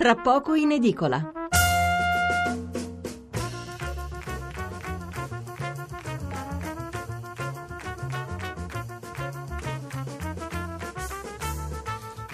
[0.00, 1.30] tra poco in edicola.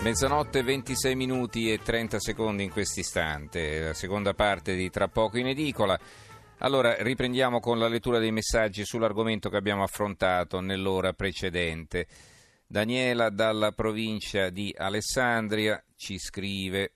[0.01, 5.49] Mezzanotte 26 minuti e 30 secondi in quest'istante, la seconda parte di Tra poco in
[5.49, 5.99] edicola.
[6.59, 12.07] Allora, riprendiamo con la lettura dei messaggi sull'argomento che abbiamo affrontato nell'ora precedente.
[12.65, 16.93] Daniela dalla provincia di Alessandria ci scrive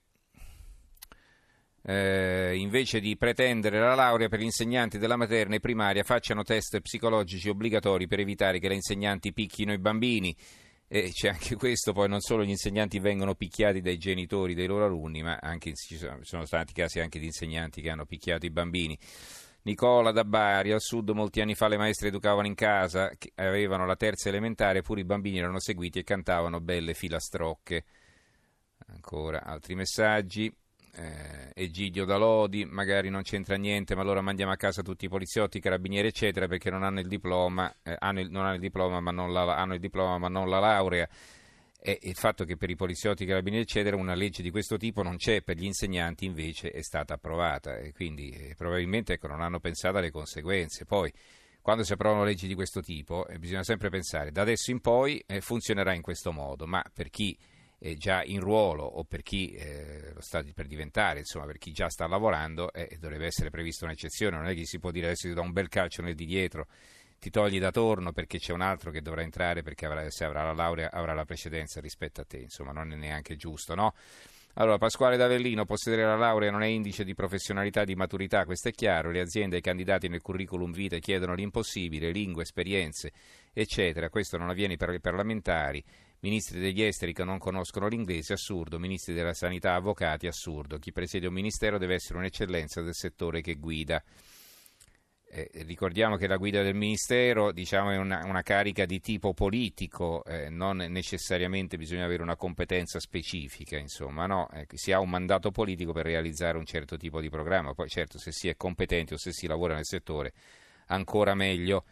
[1.82, 6.80] eh, invece di pretendere la laurea per gli insegnanti della materna e primaria facciano test
[6.80, 10.36] psicologici obbligatori per evitare che le insegnanti picchino i bambini.
[10.92, 14.86] E c'è anche questo, poi non solo gli insegnanti vengono picchiati dai genitori dei loro
[14.86, 18.98] alunni, ma anche, ci sono stati casi anche di insegnanti che hanno picchiato i bambini.
[19.62, 23.94] Nicola da Bari, al sud molti anni fa le maestre educavano in casa, avevano la
[23.94, 27.84] terza elementare, pure i bambini erano seguiti e cantavano belle filastrocche.
[28.88, 30.52] Ancora altri messaggi
[30.94, 35.08] eh, Egidio da Lodi, magari non c'entra niente, ma allora mandiamo a casa tutti i
[35.08, 38.60] poliziotti, i carabinieri, eccetera, perché non hanno il diploma, eh, hanno il, non hanno il
[38.60, 41.08] diploma, ma non la, hanno il diploma, ma non la laurea.
[41.82, 45.02] E il fatto che per i poliziotti, i carabinieri, eccetera, una legge di questo tipo
[45.02, 49.40] non c'è, per gli insegnanti invece è stata approvata e quindi eh, probabilmente ecco, non
[49.40, 50.84] hanno pensato alle conseguenze.
[50.84, 51.10] Poi,
[51.62, 55.22] quando si approvano leggi di questo tipo, eh, bisogna sempre pensare, da adesso in poi
[55.26, 57.36] eh, funzionerà in questo modo, ma per chi
[57.80, 61.72] eh, già in ruolo o per chi eh, lo sta per diventare, insomma per chi
[61.72, 65.28] già sta lavorando, eh, dovrebbe essere prevista un'eccezione, non è che si può dire adesso
[65.28, 66.66] ti do un bel calcio nel di dietro,
[67.18, 70.44] ti togli da torno perché c'è un altro che dovrà entrare perché avrà, se avrà
[70.44, 73.94] la laurea avrà la precedenza rispetto a te, insomma non è neanche giusto, no?
[74.54, 78.72] Allora, Pasquale d'Avellino, possedere la laurea non è indice di professionalità, di maturità, questo è
[78.72, 79.10] chiaro.
[79.12, 83.12] Le aziende e i candidati nel curriculum vitae chiedono l'impossibile, lingue, esperienze,
[83.52, 84.08] eccetera.
[84.08, 85.82] Questo non avviene per i parlamentari.
[86.20, 88.78] Ministri degli esteri che non conoscono l'inglese, assurdo.
[88.78, 90.78] Ministri della sanità, avvocati, assurdo.
[90.78, 94.02] Chi presiede un ministero deve essere un'eccellenza del settore che guida.
[95.32, 100.24] Eh, ricordiamo che la guida del Ministero diciamo, è una, una, carica di tipo politico,
[100.24, 104.48] eh, non necessariamente bisogna avere una competenza specifica, insomma, no?
[104.50, 108.18] eh, si ha un mandato politico per realizzare un certo tipo di programma, poi certo
[108.18, 110.32] se si è competenti o se si lavora nel settore
[110.86, 111.84] ancora meglio.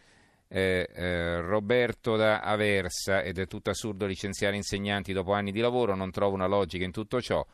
[0.51, 5.95] Eh, eh, Roberto da Aversa, ed è tutto assurdo licenziare insegnanti dopo anni di lavoro,
[5.95, 7.47] non trovo una logica in tutto ciò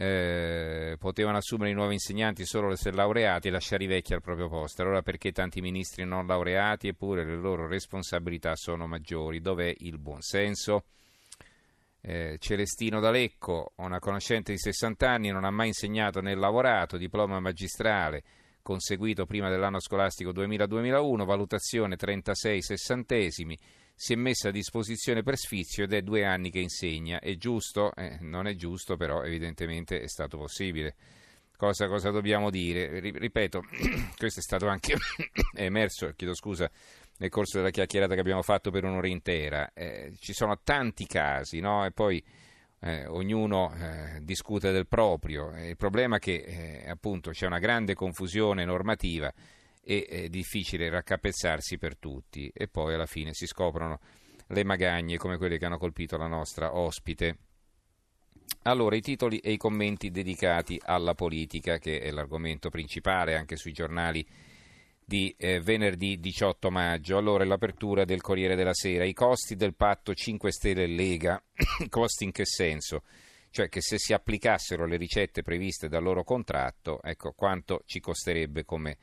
[0.00, 4.48] eh, potevano assumere i nuovi insegnanti solo se laureati e lasciare i vecchi al proprio
[4.48, 4.82] posto.
[4.82, 9.40] Allora perché tanti ministri non laureati eppure le loro responsabilità sono maggiori?
[9.40, 10.84] Dov'è il buonsenso?
[12.00, 17.40] Eh, Celestino D'Alecco, una conoscente di 60 anni, non ha mai insegnato né lavorato, diploma
[17.40, 18.22] magistrale
[18.68, 23.58] conseguito prima dell'anno scolastico 2000-2001, valutazione 36 sessantesimi
[23.94, 27.18] si è messa a disposizione per sfizio ed è due anni che insegna.
[27.18, 27.94] È giusto?
[27.94, 30.96] Eh, non è giusto, però evidentemente è stato possibile.
[31.56, 33.00] Cosa, cosa dobbiamo dire?
[33.00, 33.62] Ripeto,
[34.18, 34.94] questo è stato anche
[35.56, 36.70] emerso, chiedo scusa,
[37.16, 39.70] nel corso della chiacchierata che abbiamo fatto per un'ora intera.
[39.72, 41.86] Eh, ci sono tanti casi, no?
[41.86, 42.22] E poi
[42.80, 45.50] eh, ognuno eh, discute del proprio.
[45.56, 49.32] Il problema è che eh, appunto c'è una grande confusione normativa
[49.82, 54.00] e è difficile raccapezzarsi per tutti e poi alla fine si scoprono
[54.48, 57.38] le magagne come quelle che hanno colpito la nostra ospite.
[58.62, 63.72] Allora, i titoli e i commenti dedicati alla politica, che è l'argomento principale anche sui
[63.72, 64.26] giornali
[65.08, 67.16] di eh, venerdì 18 maggio.
[67.16, 69.04] Allora, l'apertura del Corriere della Sera.
[69.04, 71.42] I costi del patto 5 Stelle Lega.
[71.88, 73.04] costi in che senso?
[73.48, 78.66] Cioè che se si applicassero le ricette previste dal loro contratto, ecco quanto ci costerebbe
[78.66, 78.98] come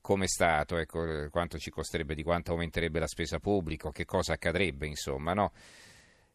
[0.00, 4.86] come Stato, ecco, quanto ci costerebbe, di quanto aumenterebbe la spesa pubblica, che cosa accadrebbe,
[4.86, 5.52] insomma, no?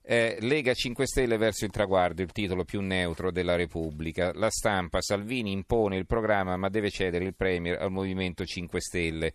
[0.07, 4.31] Eh, Lega 5 Stelle verso il traguardo, il titolo più neutro della Repubblica.
[4.35, 9.33] La stampa, Salvini impone il programma ma deve cedere il Premier al Movimento 5 Stelle.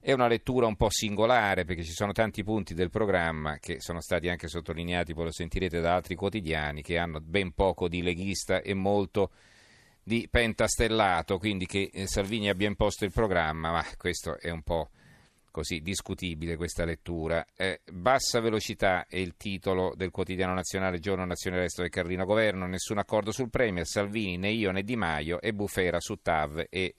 [0.00, 4.00] È una lettura un po' singolare perché ci sono tanti punti del programma che sono
[4.00, 8.60] stati anche sottolineati, poi lo sentirete da altri quotidiani, che hanno ben poco di leghista
[8.60, 9.30] e molto
[10.02, 14.90] di pentastellato, quindi che eh, Salvini abbia imposto il programma, ma questo è un po'
[15.54, 17.46] così discutibile questa lettura.
[17.56, 22.66] Eh, bassa velocità è il titolo del quotidiano nazionale Giorno Nazionale Resto del Carlino Governo,
[22.66, 26.96] nessun accordo sul Premier, Salvini né io né Di Maio e Bufera su TAV e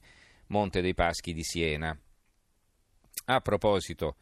[0.48, 2.00] Monte dei Paschi di Siena.
[3.26, 4.16] A proposito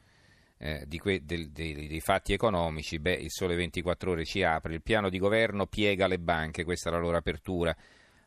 [0.58, 4.82] eh, que- del, dei, dei, fatti economici, beh, il Sole 24 Ore ci apre, il
[4.82, 7.76] piano di governo piega le banche, questa è la loro apertura.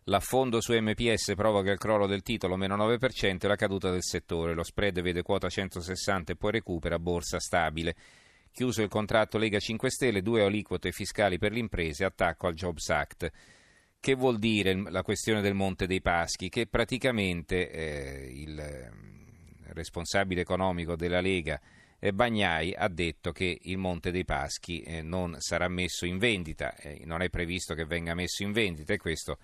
[0.08, 4.54] L'affondo su MPS provoca il crollo del titolo meno 9% e la caduta del settore.
[4.54, 7.96] Lo spread vede quota 160 e poi recupera borsa stabile.
[8.52, 12.88] Chiuso il contratto Lega 5 Stelle, due aliquote fiscali per le imprese, attacco al Jobs
[12.88, 13.32] Act.
[13.98, 16.50] che vuol dire la questione del Monte dei Paschi?
[16.50, 18.92] Che praticamente eh, il eh,
[19.72, 21.60] responsabile economico della Lega
[21.98, 26.76] eh, Bagnai ha detto che il Monte dei Paschi eh, non sarà messo in vendita,
[26.76, 29.38] eh, non è previsto che venga messo in vendita e questo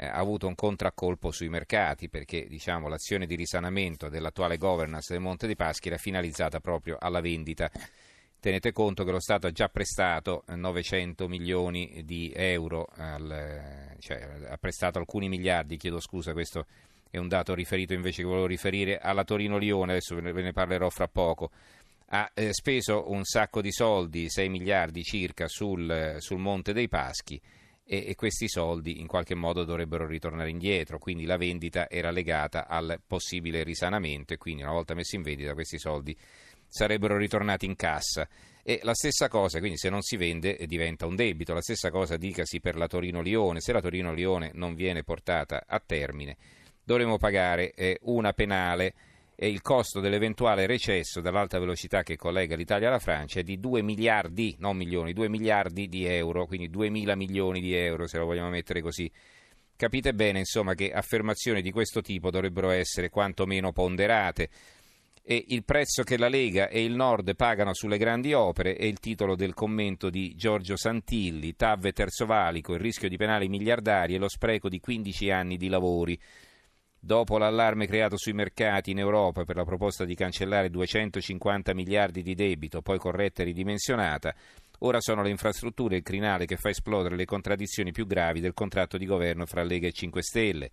[0.00, 5.20] eh, ha avuto un contraccolpo sui mercati perché diciamo, l'azione di risanamento dell'attuale governance del
[5.20, 7.70] Monte dei Paschi era finalizzata proprio alla vendita.
[8.40, 14.56] Tenete conto che lo Stato ha già prestato 900 milioni di euro, al, cioè ha
[14.56, 16.64] prestato alcuni miliardi, chiedo scusa, questo
[17.10, 21.08] è un dato riferito invece che volevo riferire alla Torino-Lione, adesso ve ne parlerò fra
[21.08, 21.50] poco.
[22.12, 27.38] Ha eh, speso un sacco di soldi, 6 miliardi circa, sul, sul Monte dei Paschi
[27.92, 32.68] e, e, questi soldi in qualche modo dovrebbero ritornare indietro, quindi la vendita era legata
[32.68, 36.16] al possibile risanamento e quindi una volta messi in vendita questi soldi
[36.68, 38.28] sarebbero ritornati in cassa.
[38.62, 41.90] E la stessa cosa, quindi se non si vende eh, diventa un debito, la stessa
[41.90, 46.36] cosa dicasi per la Torino-Lione, se la Torino-Lione non viene portata a termine
[46.90, 48.94] dovremo pagare eh, una penale
[49.46, 54.54] il costo dell'eventuale recesso dall'alta velocità che collega l'Italia alla Francia è di 2 miliardi,
[54.58, 58.50] non milioni, 2 miliardi di euro, quindi 2 mila milioni di euro se lo vogliamo
[58.50, 59.10] mettere così.
[59.76, 64.50] Capite bene insomma che affermazioni di questo tipo dovrebbero essere quantomeno ponderate
[65.22, 68.98] e il prezzo che la Lega e il Nord pagano sulle grandi opere è il
[68.98, 74.14] titolo del commento di Giorgio Santilli, TAV e Terzo Valico, il rischio di penali miliardari
[74.14, 76.18] e lo spreco di 15 anni di lavori.
[77.02, 82.34] Dopo l'allarme creato sui mercati in Europa per la proposta di cancellare 250 miliardi di
[82.34, 84.34] debito, poi corretta e ridimensionata,
[84.80, 88.98] ora sono le infrastrutture il crinale che fa esplodere le contraddizioni più gravi del contratto
[88.98, 90.70] di governo fra Lega e 5 Stelle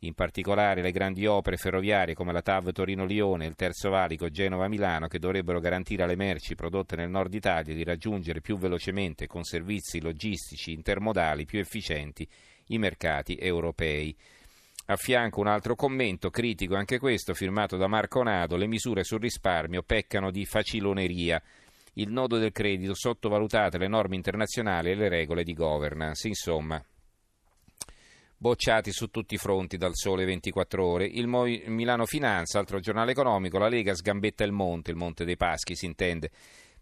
[0.00, 5.08] in particolare le grandi opere ferroviarie come la TAV Torino-Lione e il Terzo Valico Genova-Milano
[5.08, 10.00] che dovrebbero garantire alle merci prodotte nel nord Italia di raggiungere più velocemente con servizi
[10.00, 12.28] logistici intermodali più efficienti
[12.68, 14.14] i mercati europei.
[14.86, 19.20] A fianco un altro commento critico, anche questo firmato da Marco Nado, le misure sul
[19.20, 21.42] risparmio peccano di faciloneria.
[21.94, 26.28] Il nodo del credito sottovalutate le norme internazionali e le regole di governance.
[26.28, 26.84] Insomma,
[28.36, 31.06] bocciati su tutti i fronti dal sole 24 ore.
[31.06, 35.74] Il Milano Finanza, altro giornale economico, la Lega sgambetta il monte, il monte dei Paschi
[35.74, 36.30] si intende.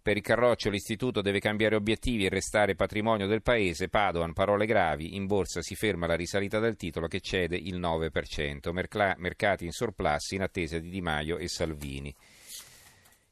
[0.03, 3.89] Per il Carroccio l'istituto deve cambiare obiettivi e restare patrimonio del paese.
[3.89, 8.73] Padoan, parole gravi, in borsa si ferma la risalita del titolo che cede il 9%.
[8.73, 12.13] Mercla- mercati in surplus in attesa di Di Maio e Salvini.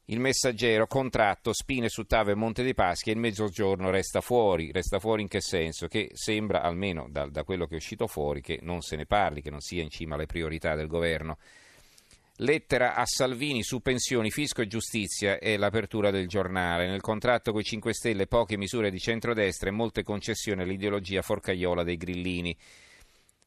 [0.05, 4.71] Il messaggero, contratto, spine su Tave e Monte dei Paschi e il mezzogiorno resta fuori.
[4.71, 5.87] Resta fuori in che senso?
[5.87, 9.41] Che sembra, almeno da, da quello che è uscito fuori, che non se ne parli,
[9.41, 11.37] che non sia in cima alle priorità del governo.
[12.41, 16.87] Lettera a Salvini su pensioni, fisco e giustizia è l'apertura del giornale.
[16.87, 21.83] Nel contratto con i 5 Stelle poche misure di centrodestra e molte concessioni all'ideologia forcaiola
[21.83, 22.57] dei grillini.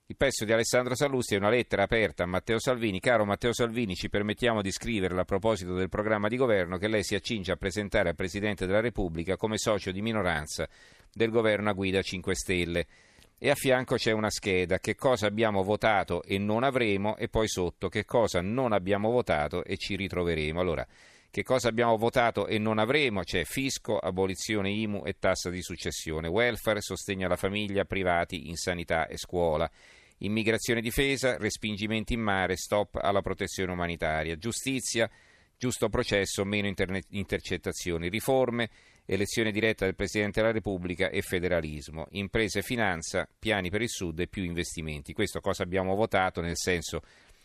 [0.06, 3.00] Il pezzo di Alessandro Sallusti è una lettera aperta a Matteo Salvini.
[3.00, 7.02] Caro Matteo Salvini, ci permettiamo di scriverle a proposito del programma di governo che lei
[7.02, 10.68] si accinge a presentare al Presidente della Repubblica come socio di minoranza
[11.12, 12.86] del governo a guida 5 Stelle.
[13.36, 17.48] E a fianco c'è una scheda, che cosa abbiamo votato e non avremo, e poi
[17.48, 20.60] sotto che cosa non abbiamo votato e ci ritroveremo.
[20.60, 20.86] Allora,
[21.34, 23.22] che cosa abbiamo votato e non avremo?
[23.22, 29.08] C'è fisco, abolizione IMU e tassa di successione, welfare, sostegno alla famiglia, privati in sanità
[29.08, 29.68] e scuola.
[30.18, 35.10] Immigrazione e difesa, respingimenti in mare, stop alla protezione umanitaria, giustizia,
[35.58, 38.70] giusto processo, meno interne- intercettazioni, riforme,
[39.06, 44.20] elezione diretta del Presidente della Repubblica e federalismo, imprese e finanza, piani per il Sud
[44.20, 45.12] e più investimenti.
[45.12, 47.02] Questo cosa abbiamo votato, nel senso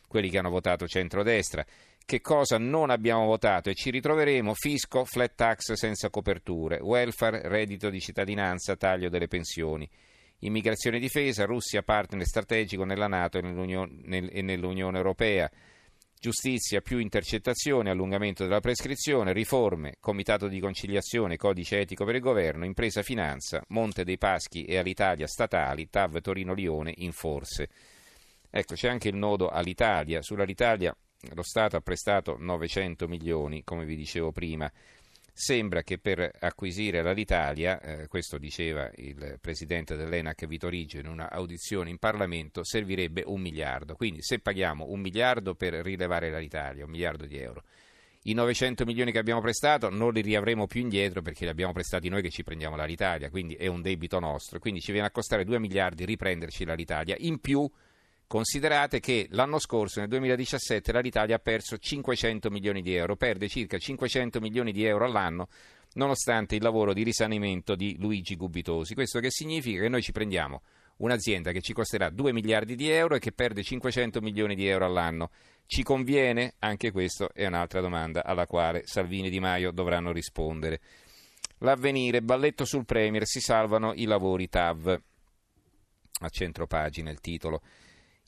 [0.08, 1.66] quelli che hanno votato centrodestra.
[2.06, 4.56] Che cosa non abbiamo votato e ci ritroveremo?
[4.56, 9.88] Fisco, flat tax senza coperture, welfare, reddito di cittadinanza, taglio delle pensioni.
[10.40, 15.52] Immigrazione e difesa, Russia partner strategico nella Nato e nell'Unione, nel, e nell'Unione Europea.
[16.22, 22.66] Giustizia più intercettazioni, allungamento della prescrizione, riforme, comitato di conciliazione, codice etico per il governo,
[22.66, 27.70] impresa finanza, Monte dei Paschi e all'Italia statali, TAV Torino Lione in forse.
[28.50, 30.22] Ecco, c'è anche il nodo all'Italia.
[30.22, 30.94] Sull'Italia
[31.36, 34.70] lo Stato ha prestato 900 milioni, come vi dicevo prima.
[35.34, 41.90] Sembra che per acquisire l'Alitalia, eh, questo diceva il presidente dell'ENAC Vitorigio in una audizione
[41.90, 43.96] in Parlamento, servirebbe un miliardo.
[43.96, 47.64] Quindi se paghiamo un miliardo per rilevare l'Alitalia, un miliardo di euro,
[48.24, 52.10] i 900 milioni che abbiamo prestato non li riavremo più indietro perché li abbiamo prestati
[52.10, 54.60] noi che ci prendiamo l'Alitalia, quindi è un debito nostro.
[54.60, 57.16] Quindi ci viene a costare 2 miliardi riprenderci l'Alitalia.
[57.20, 57.70] In più
[58.30, 63.80] Considerate che l'anno scorso, nel 2017, l'Italia ha perso 500 milioni di euro, perde circa
[63.80, 65.48] 500 milioni di euro all'anno
[65.94, 68.94] nonostante il lavoro di risanamento di Luigi Gubitosi.
[68.94, 70.62] Questo che significa che noi ci prendiamo
[70.98, 74.86] un'azienda che ci costerà 2 miliardi di euro e che perde 500 milioni di euro
[74.86, 75.32] all'anno.
[75.66, 76.54] Ci conviene?
[76.60, 80.82] Anche questa è un'altra domanda alla quale Salvini e Di Maio dovranno rispondere.
[81.62, 85.02] L'avvenire, balletto sul Premier, si salvano i lavori TAV.
[86.22, 87.64] A centro pagina il titolo.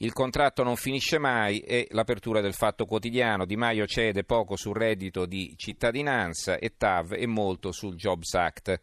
[0.04, 3.46] Il contratto non finisce mai e l'apertura del fatto quotidiano.
[3.46, 8.80] Di Maio cede poco sul reddito di cittadinanza e TAV e molto sul Jobs Act.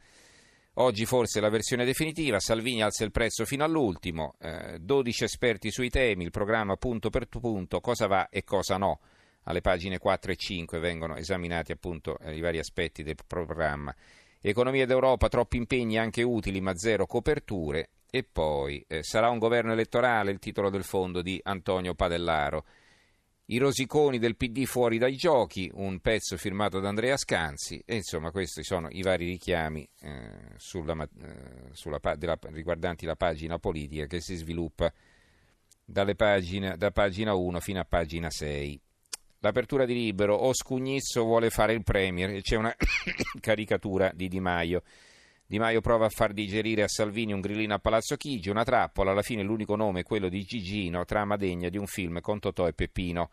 [0.75, 5.91] Oggi forse la versione definitiva, Salvini alza il prezzo fino all'ultimo, eh, 12 esperti sui
[5.91, 9.01] temi, il programma punto per punto, cosa va e cosa no.
[9.43, 13.93] Alle pagine 4 e 5 vengono esaminati appunto eh, i vari aspetti del programma.
[14.41, 17.89] Economia d'Europa, troppi impegni anche utili ma zero coperture.
[18.11, 22.65] E poi eh, sarà un governo elettorale il titolo del fondo di Antonio Padellaro.
[23.51, 28.31] I rosiconi del PD fuori dai giochi, un pezzo firmato da Andrea Scanzi, e insomma
[28.31, 34.21] questi sono i vari richiami eh, sulla, eh, sulla, della, riguardanti la pagina politica che
[34.21, 34.93] si sviluppa
[36.15, 38.81] pagine, da pagina 1 fino a pagina 6.
[39.41, 42.75] L'apertura di Libero, o Scugnizzo vuole fare il Premier, e c'è una
[43.41, 44.83] caricatura di Di Maio.
[45.51, 49.13] Di Maio prova a far digerire a Salvini un grillino a Palazzo Chigi, una trappola,
[49.13, 52.67] alla fine l'unico nome è quello di Gigino, trama degna di un film con Totò
[52.67, 53.31] e Peppino.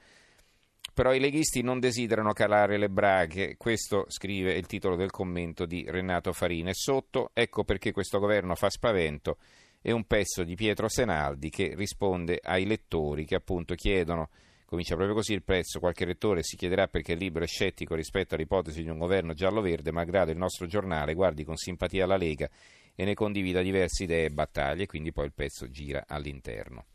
[0.93, 5.83] Però i leghisti non desiderano calare le braghe, questo scrive il titolo del commento di
[5.85, 6.69] Renato Farina.
[6.69, 9.37] E sotto, ecco perché questo governo fa spavento,
[9.81, 14.29] è un pezzo di Pietro Senaldi che risponde ai lettori che appunto chiedono
[14.65, 15.79] Comincia proprio così il prezzo.
[15.79, 19.91] Qualche lettore si chiederà perché è libero e scettico rispetto all'ipotesi di un governo giallo-verde,
[19.91, 22.49] malgrado il nostro giornale guardi con simpatia la Lega
[22.95, 26.85] e ne condivida diverse idee e battaglie, quindi poi il pezzo gira all'interno.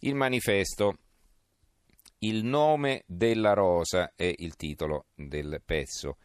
[0.00, 0.98] Il manifesto.
[2.20, 6.16] Il nome della rosa è il titolo del pezzo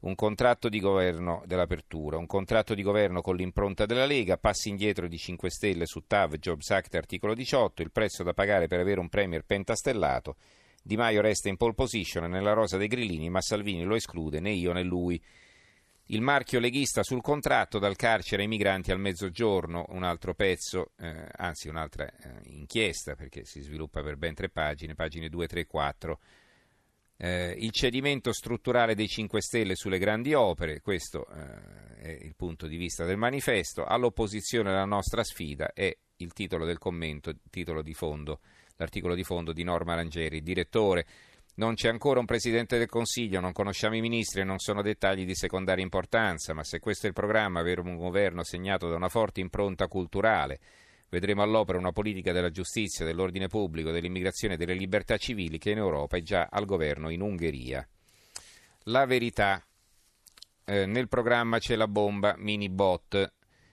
[0.00, 5.06] un contratto di governo dell'apertura, un contratto di governo con l'impronta della Lega, passi indietro
[5.08, 9.00] di 5 Stelle su TAV, Jobs Act, articolo 18, il prezzo da pagare per avere
[9.00, 10.36] un premier pentastellato.
[10.82, 14.50] Di Maio resta in pole position nella rosa dei grillini, ma Salvini lo esclude, né
[14.50, 15.22] io né lui.
[16.06, 21.28] Il marchio leghista sul contratto dal carcere ai migranti al mezzogiorno, un altro pezzo, eh,
[21.36, 26.18] anzi un'altra eh, inchiesta perché si sviluppa per ben tre pagine, pagine 2, 3, 4
[27.22, 32.66] eh, il cedimento strutturale dei 5 Stelle sulle grandi opere, questo eh, è il punto
[32.66, 37.92] di vista del manifesto, all'opposizione alla nostra sfida è il titolo del commento, titolo di
[37.92, 38.40] fondo,
[38.76, 41.06] l'articolo di fondo di Norma Rangeri, direttore.
[41.56, 45.26] Non c'è ancora un Presidente del Consiglio, non conosciamo i ministri e non sono dettagli
[45.26, 49.10] di secondaria importanza, ma se questo è il programma, avere un governo segnato da una
[49.10, 50.58] forte impronta culturale,
[51.10, 55.78] Vedremo all'opera una politica della giustizia, dell'ordine pubblico, dell'immigrazione e delle libertà civili che in
[55.78, 57.86] Europa è già al governo in Ungheria.
[58.84, 59.60] La verità.
[60.64, 63.32] Eh, nel programma c'è la bomba mini bot.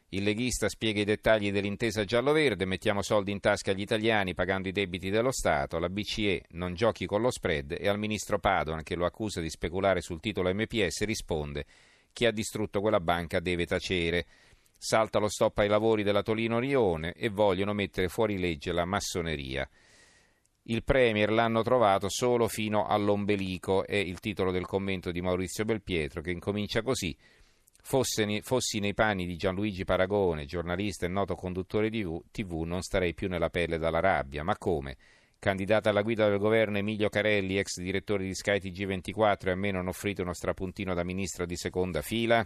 [0.09, 4.71] Il leghista spiega i dettagli dell'intesa giallo-verde, mettiamo soldi in tasca agli italiani pagando i
[4.71, 8.95] debiti dello Stato, la BCE non giochi con lo spread e al ministro Padoan che
[8.95, 11.65] lo accusa di speculare sul titolo MPS risponde
[12.17, 14.25] chi ha distrutto quella banca deve tacere
[14.77, 19.67] salta lo stop ai lavori della Tolino Rione e vogliono mettere fuori legge la massoneria.
[20.69, 26.21] Il Premier l'hanno trovato solo fino all'ombelico, è il titolo del commento di Maurizio Belpietro
[26.21, 27.15] che incomincia così.
[27.81, 33.29] Fossi nei panni di Gianluigi Paragone, giornalista e noto conduttore di TV, non starei più
[33.29, 34.43] nella pelle dalla rabbia.
[34.43, 34.97] Ma come?
[35.39, 39.71] Candidata alla guida del governo Emilio Carelli, ex direttore di Sky TG24, e a me
[39.71, 42.45] non offrite uno strapuntino da ministro di seconda fila?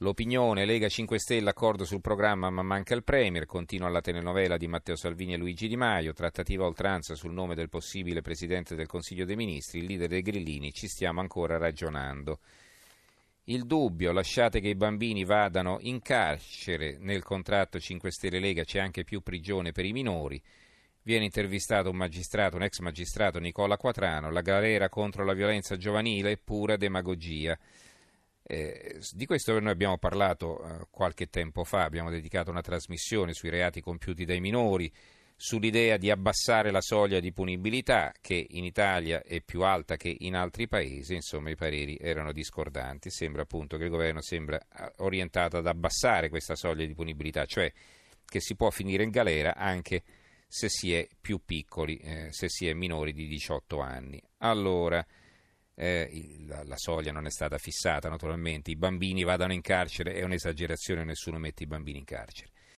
[0.00, 4.66] L'opinione Lega 5 Stelle, accordo sul programma ma manca il Premier, continua la telenovela di
[4.66, 9.24] Matteo Salvini e Luigi Di Maio, trattativa oltranza sul nome del possibile Presidente del Consiglio
[9.24, 12.40] dei Ministri, il leader dei Grillini, ci stiamo ancora ragionando.
[13.44, 18.80] Il dubbio, lasciate che i bambini vadano in carcere, nel contratto 5 Stelle Lega c'è
[18.80, 20.42] anche più prigione per i minori.
[21.04, 26.32] Viene intervistato un magistrato, un ex magistrato Nicola Quatrano, la galera contro la violenza giovanile
[26.32, 27.58] è pura demagogia.
[28.48, 33.48] Eh, di questo noi abbiamo parlato eh, qualche tempo fa, abbiamo dedicato una trasmissione sui
[33.48, 34.92] reati compiuti dai minori,
[35.34, 40.36] sull'idea di abbassare la soglia di punibilità che in Italia è più alta che in
[40.36, 45.56] altri paesi, insomma i pareri erano discordanti, sembra appunto che il governo sembra eh, orientato
[45.56, 47.72] ad abbassare questa soglia di punibilità, cioè
[48.24, 50.04] che si può finire in galera anche
[50.46, 54.22] se si è più piccoli, eh, se si è minori di 18 anni.
[54.38, 55.04] Allora,
[55.76, 60.22] eh, la, la, soglia non è stata fissata naturalmente, i bambini vadano in carcere, è
[60.22, 62.50] un'esagerazione, nessuno mette i bambini in carcere.